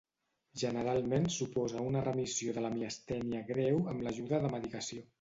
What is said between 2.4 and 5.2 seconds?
de la miastènia greu amb l'ajuda de medicació.